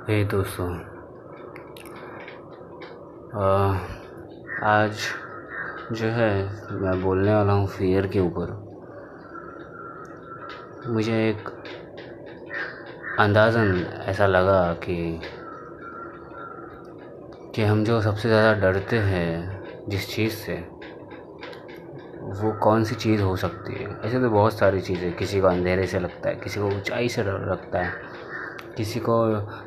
[0.00, 0.66] हे दोस्तों
[4.66, 5.00] आज
[5.92, 6.30] जो है
[6.80, 8.52] मैं बोलने वाला हूँ फियर के ऊपर।
[10.86, 11.48] मुझे एक
[13.20, 13.74] अंदाज़न
[14.08, 15.20] ऐसा लगा कि
[17.54, 20.54] कि हम जो सबसे ज़्यादा डरते हैं जिस चीज़ से,
[22.40, 24.00] वो कौन सी चीज़ हो सकती है?
[24.04, 27.22] ऐसे तो बहुत सारी चीज़ें किसी को अंधेरे से लगता है, किसी को ऊंचाई से
[27.22, 28.19] डर लगता है।
[28.76, 29.16] किसी को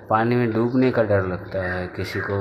[0.10, 2.38] पानी में डूबने का डर लगता है, किसी को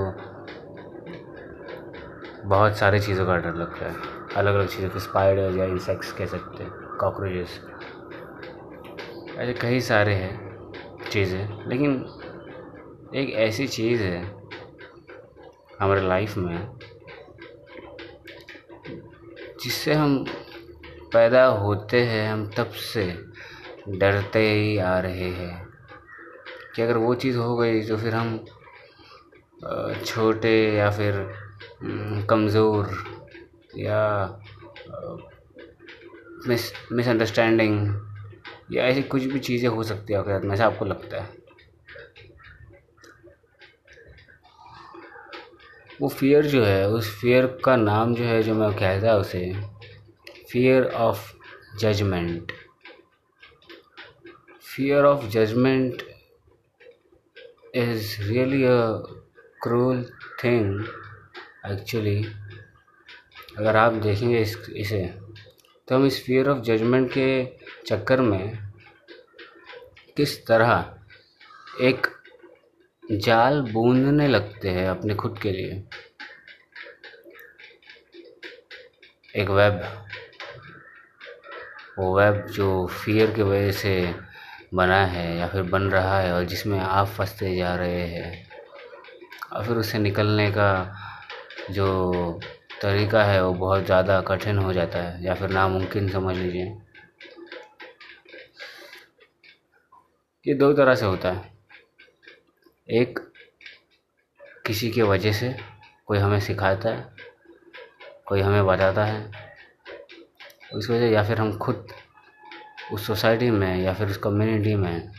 [2.48, 3.94] बहुत सारी चीज़ों का डर लगता है।
[4.36, 7.60] अलग अलग चीज़ों के स्पाइडर या इंसेक्ट्स कह सकते हैं कॉकरोचेस
[9.38, 12.04] ऐसे कई सारे हैं चीज़ें, लेकिन
[13.14, 14.22] एक ऐसी चीज़ है
[15.80, 16.78] हमारे लाइफ में
[19.62, 20.24] जिससे हम
[21.12, 23.04] पैदा होते हैं, हम तब से
[23.88, 25.71] डरते ही आ रहे हैं।
[26.76, 28.44] कि अगर वो चीज़ हो गई तो फिर हम
[30.06, 31.14] छोटे या फिर
[32.30, 32.90] कमज़ोर
[33.78, 34.00] या
[36.48, 41.22] मिस मिसअंडरस्टैंडिंग या ऐसी कुछ भी चीज़ें हो सकती है आपके में, ऐसा आपको लगता
[41.22, 41.28] है?
[46.00, 49.52] वो फियर जो है, उस फियर का नाम जो है, जो मैं कहता उसे
[50.52, 51.32] fear of
[51.80, 52.52] judgement
[54.76, 56.02] fear of judgement
[57.76, 58.76] is really a
[59.62, 60.04] cruel
[60.44, 60.84] thing
[61.66, 62.24] actually
[63.58, 65.14] अगर आप देखेंगे इस, इसे
[65.88, 67.44] तो हम इस फियर ऑफ़ जजमेंट के
[67.86, 68.58] चक्कर में
[70.16, 70.94] किस तरह
[71.80, 72.06] एक
[73.12, 75.84] जाल बूंदने लगते हैं अपने खुद के लिए?
[79.36, 79.82] एक वेब
[81.98, 84.14] वो वेब जो फियर की वजह से
[84.72, 88.46] बना है या फिर बन रहा है और जिसमें आप फंसते जा रहे हैं।
[89.52, 90.70] और फिर उससे निकलने का
[91.70, 92.40] जो
[92.82, 96.64] तरीका है वो बहुत ज़्यादा कठिन हो जाता है या फिर नामुमकिन समझ लीजिए।
[100.46, 101.50] ये दो तरह से होता है।
[102.88, 103.18] एक,
[104.66, 105.54] किसी के वजह से
[106.06, 107.06] कोई हमें सिखाता है,
[108.26, 109.30] कोई हमें बताता है
[110.74, 111.86] उस वजह या फिर हम खुद
[112.92, 115.10] उस सोसाइटी में या फिर उस कम्युनिटी में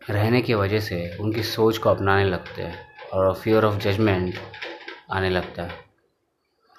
[0.00, 2.78] रहने की वजह से उनकी सोच को अपनाने लगते हैं
[3.12, 4.34] और फियर ऑफ़ जजमेंट
[5.10, 5.78] आने लगता है।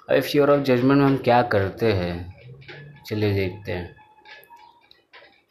[0.08, 2.34] अभी फ्योर ऑफ़ जजमेंट में हम क्या करते हैं,
[3.06, 3.94] चलिए देखते हैं।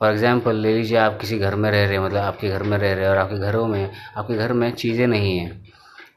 [0.01, 2.77] फॉर एग्ज़ाम्पल ले लीजिए आप किसी घर में रह रहे हैं मतलब आपके घर में
[2.77, 5.61] रह रहे हैं और आपके घरों में, आपके घर में चीज़ें नहीं हैं।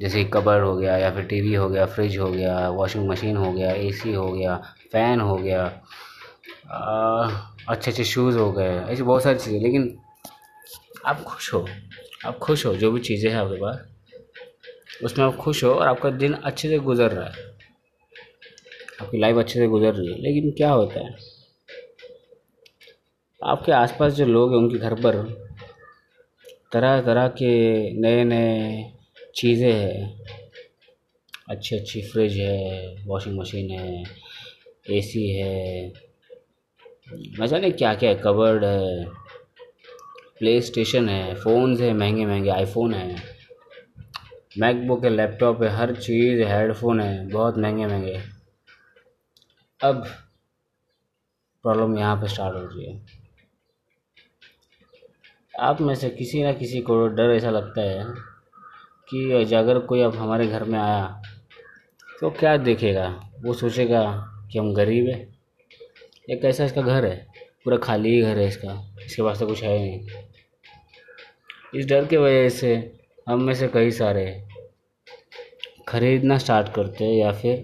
[0.01, 3.53] जैसे कबर हो गया या फिर टीवी हो गया, फ्रिज हो गया वॉशिंग मशीन हो
[3.53, 4.57] गया एसी हो गया
[4.93, 5.67] फ़ैन हो गया
[7.69, 9.99] अच्छे अच्छे शूज़ हो गए, ऐसी बहुत सारी चीज़ें, लेकिन
[11.07, 11.69] आप खुश हो,
[12.25, 13.79] आप खुश हो, जो भी चीज़ें हैं आपके पास,
[15.05, 17.53] उसमें आप खुश हो और आपका दिन अच्छे से गुजर रहा है।
[19.03, 21.17] आपकी लाइफ अच्छे से गुजर रही है, लेकिन क्या होता है?
[23.45, 25.23] आपके आसपास जो लोग हैं, उनके घर पर
[26.73, 27.51] तरह तरह के
[28.01, 28.93] नए नए
[29.37, 30.21] चीज़ें हैं।
[31.49, 34.05] अच्छी अच्छी फ्रिज है वॉशिंग मशीन है
[34.91, 35.93] एसी है
[37.41, 38.17] न जाने क्या क्या है?
[38.17, 39.05] कवर्ड है
[40.39, 43.17] प्ले स्टेशन है फ़ोन्स है, महँगे महँगे आईफोन है।
[44.59, 48.21] मैकबुक है लैपटॉप है, हर चीज़ हेडफोन है, बहुत महँगे महँगे।
[49.81, 50.05] अब
[51.65, 53.01] प्रॉब्लम यहाँ पे स्टार्ट हो रही है।
[55.61, 58.05] आप में से किसी ना किसी को डर ऐसा लगता है
[59.11, 61.23] कि अगर कोई अब हमारे घर में आया
[62.21, 63.09] तो क्या देखेगा?
[63.43, 64.03] वो सोचेगा
[64.53, 65.34] कि हम गरीब है।
[66.29, 67.17] एक कैसा इसका घर है,
[67.65, 68.73] पूरा खाली ही घर है इसका,
[69.07, 70.01] इसके पास तो कुछ है नहीं।
[71.75, 72.75] इस डर की वजह से
[73.29, 74.25] हम में से कई सारे
[75.89, 77.57] खरीदना स्टार्ट करते हैं या फिर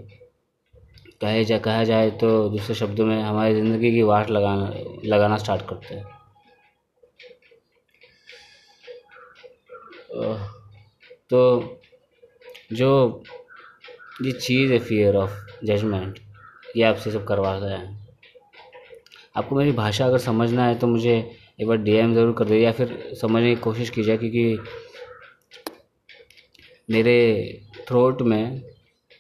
[1.21, 4.73] कहे जा, कहा जाए तो दूसरे शब्दों में हमारी ज़िंदगी की वाट लगाना
[5.05, 6.05] लगाना स्टार्ट करते हैं।
[11.31, 11.79] तो
[12.73, 13.23] जो,
[14.23, 15.33] ये चीज़ है फियर ऑफ़
[15.65, 16.19] जजमेंट
[16.77, 18.00] ये आपसे सब करवाता है।
[19.35, 21.15] आपको मेरी भाषा अगर समझना है तो मुझे
[21.61, 24.59] एक बार डीएम ज़रूर कर दीजिए या फिर समझने की कोशिश कीजिए क्योंकि
[26.91, 27.17] मेरे
[27.89, 28.63] थ्रोट में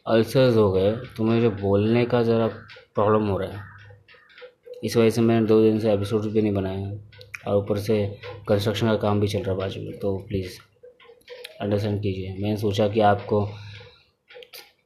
[0.06, 2.46] अल्सर्स हो गए तो मुझे बोलने का ज़रा
[2.94, 3.68] प्रॉब्लम हो रहा है।
[4.84, 6.90] इस वजह से मैंने दो दिन से एपिसोड भी नहीं बनाया
[7.46, 8.04] और ऊपर से
[8.48, 10.58] कंस्ट्रक्शन का काम भी चल रहा है बाजू में तो प्लीज़
[11.60, 13.48] अंडरस्टैंड कीजिए। मैंने सोचा कि आपको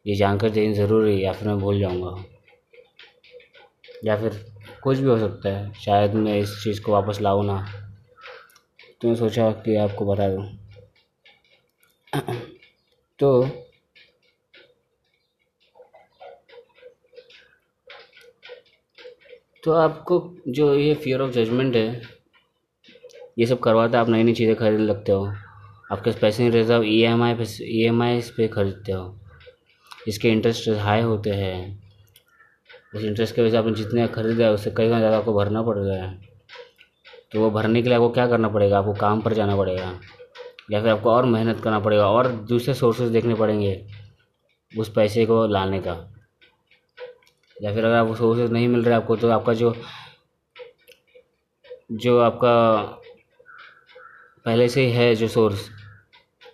[0.07, 2.25] ये जानकर देनी ज़रूरी है या फिर मैं भूल जाऊँगा।
[4.05, 4.45] या फिर
[4.85, 7.67] कुछ भी हो सकता है। शायद मैं इस चीज़ को वापस लाऊँ ना।
[9.01, 10.59] तो मैं सोचा कि आपको बता दूँ।
[13.19, 13.49] तो
[19.65, 22.03] तो आपको जो ये फियर ऑफ़ जजमेंट है,
[23.39, 25.27] ये सब करवाता आप नई नई चीज़ें खरीद लगते हो।
[25.93, 29.21] आपके पास नहीं ई एम आई पे ई एम आई पे खरीदते हो।
[30.09, 31.84] इसके इंटरेस्ट हाई होते हैं।
[32.95, 35.63] उस इंटरेस्ट की वजह से आपने जितने खरीदा है उससे कई गुना ज़्यादा आपको भरना
[35.63, 36.19] पड़ रहा है।
[37.33, 38.79] तो वो भरने के लिए आपको क्या करना पड़ेगा?
[38.79, 39.93] आपको काम पर जाना पड़ेगा।
[40.71, 43.85] या फिर आपको और मेहनत करना पड़ेगा और दूसरे सोर्सेज देखने पड़ेंगे
[44.73, 45.93] उस पैसे को लाने का।
[47.57, 49.75] या फिर अगर आपको सोर्सेज नहीं मिल रहे आपको तो आपका जो
[51.93, 52.83] जो आपका
[54.47, 55.69] पहले से ही है जो सोर्स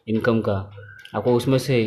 [0.08, 0.54] इनकम का,
[1.14, 1.78] आपको उसमें से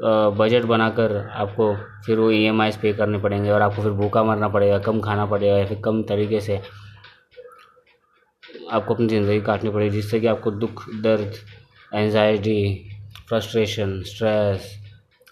[0.00, 1.74] बजट बनाकर आपको
[2.06, 5.00] फिर वो ई एम आईज पे करने पड़ेंगे और आपको फिर भूखा मरना पड़ेगा, कम
[5.00, 6.60] खाना पड़ेगा या फिर कम तरीके से
[8.70, 11.34] आपको अपनी ज़िंदगी काटनी पड़ेगी, जिससे कि आपको दुख, दर्द
[11.92, 12.90] एनजाइटी
[13.28, 14.74] फ्रस्ट्रेशन स्ट्रेस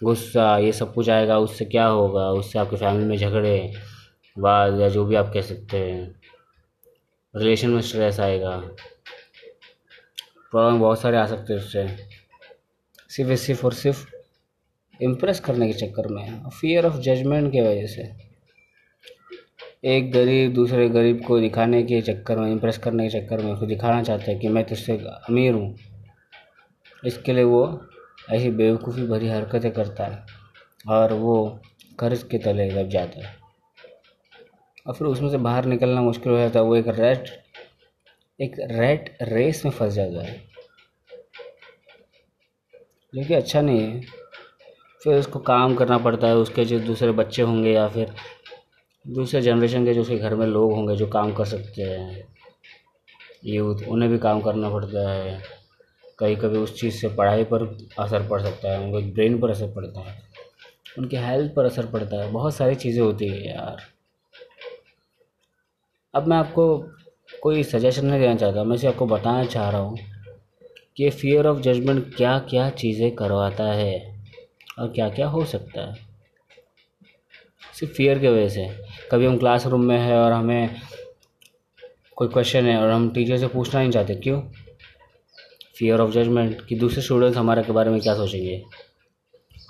[0.01, 2.29] गुस्सा ये सब कुछ आएगा। उससे क्या होगा?
[2.31, 3.73] उससे आपकी फैमिली में झगड़े
[4.35, 6.15] बाद या जो भी आप कह सकते हैं
[7.33, 8.55] रिलेशन में स्ट्रेस आएगा।
[10.53, 11.87] प्रॉब्लम बहुत सारे आ सकते हैं उससे।
[13.09, 14.05] सिर्फ़ सिर्फ़ और सिर्फ़
[15.01, 18.27] इम्प्रेस करने के चक्कर में फियर ऑफ़ जजमेंट की वजह से।
[19.85, 23.65] एक गरीब, दूसरे गरीब को दिखाने के चक्कर में इम्प्रेस करने के चक्कर में, उसको
[23.65, 25.77] दिखाना चाहता है कि मैं तुझसे अमीर हूँ।
[27.05, 27.87] इसके लिए वो
[28.31, 30.25] ऐसी बेवकूफ़ी भरी हरकतें करता है
[30.87, 31.61] और वो
[31.99, 33.35] कर्ज के तले लग जाता है।
[34.87, 37.25] और फिर उसमें से बाहर निकलना मुश्किल हो जाता है। वो एक रेट
[38.41, 40.47] एक रेट रेस में फंस जाता है।
[43.15, 44.01] जो कि अच्छा नहीं है।
[45.01, 48.13] फिर उसको काम करना पड़ता है, उसके जो दूसरे बच्चे होंगे या फिर
[49.05, 52.23] दूसरे जनरेशन के जो उसके घर में लोग होंगे जो काम कर सकते हैं।
[53.45, 55.41] यूथ उन्हें भी काम करना पड़ता है।
[56.19, 57.63] कभी कभी उस चीज़ से पढ़ाई पर
[57.99, 60.17] असर पड़ सकता है, उनके ब्रेन पर असर पड़ता है,
[60.97, 63.81] उनके हेल्थ पर असर पड़ता है। बहुत सारी चीज़ें होती है यार।
[66.13, 66.77] अब मैं आपको
[67.41, 69.97] कोई सजेशन नहीं देना चाहता, मैं सिर्फ़ आपको बताना चाह रहा हूँ
[70.97, 74.16] कि फियर ऑफ़ जजमेंट क्या क्या चीज़ें करवाता है।
[74.77, 75.95] और क्या क्या हो सकता है?
[77.73, 78.67] सिर्फ़ फियर की वजह से।
[79.11, 80.75] कभी हम क्लासरूम में है और हमें
[82.15, 84.41] कोई क्वेश्चन है और हम टीचर से पूछना नहीं चाहते, क्यों?
[85.77, 88.63] फियर ऑफ़ जजमेंट कि दूसरे स्टूडेंट्स हमारे के बारे में क्या सोचेंगे?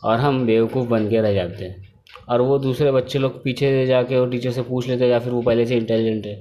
[0.03, 1.85] और हम बेवकूफ़ बन के रह जाते हैं।
[2.29, 5.19] और वो दूसरे बच्चे लोग पीछे से जाके वो टीचर से पूछ लेते हैं या
[5.19, 6.35] फिर वो पहले से इंटेलिजेंट है।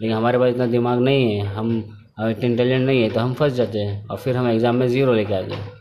[0.00, 1.76] लेकिन हमारे पास इतना दिमाग नहीं है, हम
[2.20, 5.14] इतने इंटेलिजेंट नहीं है तो हम फंस जाते हैं और फिर हम एग्ज़ाम में ज़ीरो
[5.14, 5.71] लेके आते हैं।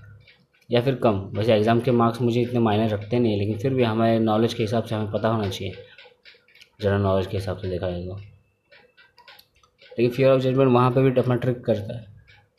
[0.71, 3.83] या फिर कम। वैसे एग्ज़ाम के मार्क्स मुझे इतने मायने रखते नहीं लेकिन फिर भी
[3.83, 5.73] हमारे नॉलेज के हिसाब से हमें पता होना चाहिए।
[6.81, 8.15] जनरल नॉलेज के हिसाब से देखा जाए तो
[9.91, 12.05] लेकिन फियर ऑफ़ जजमेंट वहाँ पे भी अपना ट्रिक करता है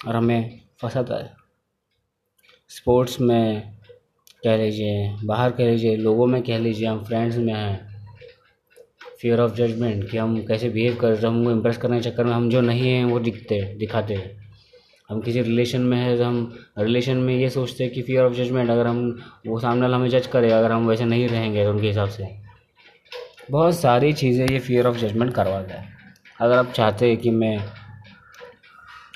[0.07, 1.31] और हमें फंसाता है।
[2.71, 3.73] स्पोर्ट्स में
[4.45, 7.91] कह लीजिए, बाहर कह लीजिए, लोगों में कह लीजिए, हम फ्रेंड्स में हैं।
[9.21, 12.25] फियर ऑफ़ जजमेंट कि हम कैसे बिहेव कर रहे हैं, हमको इम्प्रेस करने के चक्कर
[12.25, 14.42] में हम जो नहीं हैं, वो दिखते, दिखाते हैं।
[15.13, 18.33] हम किसी रिलेशन में है तो हम रिलेशन में ये सोचते हैं कि फियर ऑफ़
[18.35, 19.01] जजमेंट अगर हम,
[19.47, 22.29] वो सामने वाला हमें जज करे, अगर हम वैसे नहीं रहेंगे तो उनके हिसाब से।
[23.51, 25.91] बहुत सारी चीज़ें ये फियर ऑफ़ जजमेंट करवाता है
[26.41, 27.57] अगर आप चाहते हैं कि मैं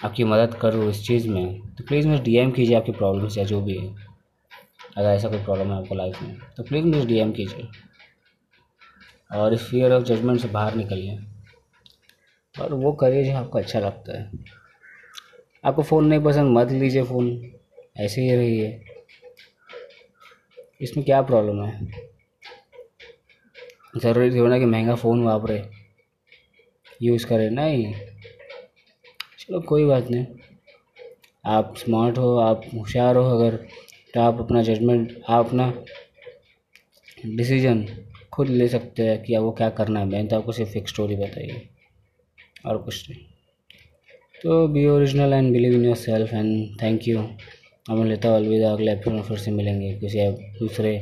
[0.05, 3.61] आपकी मदद करूँ इस चीज़ में तो प्लीज़ मुझे डीएम कीजिए आपकी प्रॉब्लम्स या जो
[3.61, 3.95] भी है।
[4.97, 7.69] अगर ऐसा कोई प्रॉब्लम है आपको लाइफ में तो प्लीज़ मुझे डीएम कीजिए।
[9.31, 11.19] और इस फियर ऑफ़ जजमेंट से बाहर निकलिए।
[12.55, 14.31] और वो करिए जो आपको अच्छा लगता है।
[15.67, 17.53] आपको फ़ोन नहीं पसंद, मत लीजिए फ़ोन।
[17.97, 18.85] ऐसे ही रहिए।
[20.81, 21.87] इसमें क्या प्रॉब्लम है?
[23.97, 25.71] ज़रूरी थोड़ा ना कि महँगा फ़ोन वापरे।
[27.03, 27.95] यूज़ करें। नहीं।
[29.39, 30.27] चलो, कोई बात नहीं।
[31.47, 33.57] आप स्मार्ट हो, आप होशियार हो, अगर
[34.15, 35.85] तो आप अपना जजमेंट आप अपना
[37.27, 37.89] डिसीज़न
[38.33, 41.17] खुद ले सकते हैं कि वो क्या करना है। मैंने तो आपको सिर्फ़ एक स्टोरी
[41.17, 41.69] बताई
[42.67, 43.36] और कुछ नहीं।
[44.43, 47.21] तो be original and believe in yourself and thank you
[47.91, 50.29] अब लेता अलविदा, अगले एपिसोड में फिर से मिलेंगे किसी
[50.59, 50.93] दूसरे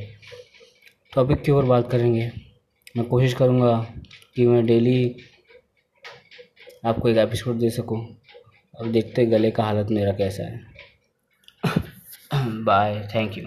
[1.13, 2.31] टॉपिक के ऊपर बात करेंगे।
[2.97, 3.75] मैं कोशिश करूँगा
[4.37, 5.17] कि मैं डेली
[6.85, 8.01] आपको एक एपिसोड दे सकूँ।
[8.81, 10.61] अब देखते गले का हालत मेरा कैसा है।
[12.65, 13.45] Bye thank you